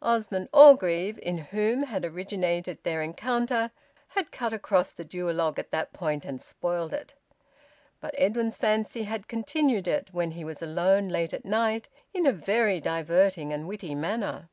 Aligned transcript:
Osmond 0.00 0.48
Orgreave, 0.52 1.18
in 1.20 1.38
whom 1.38 1.82
had 1.82 2.04
originated 2.04 2.80
their 2.84 3.02
encounter, 3.02 3.72
had 4.10 4.30
cut 4.30 4.52
across 4.52 4.92
the 4.92 5.04
duologue 5.04 5.58
at 5.58 5.72
that 5.72 5.92
point 5.92 6.24
and 6.24 6.40
spoilt 6.40 6.92
it. 6.92 7.14
But 8.00 8.14
Edwin's 8.16 8.56
fancy 8.56 9.02
had 9.02 9.26
continued 9.26 9.88
it, 9.88 10.10
when 10.14 10.30
he 10.30 10.44
was 10.44 10.62
alone 10.62 11.08
late 11.08 11.34
at 11.34 11.44
night, 11.44 11.88
in 12.14 12.26
a 12.28 12.32
very 12.32 12.78
diverting 12.78 13.52
and 13.52 13.66
witty 13.66 13.96
manner. 13.96 14.50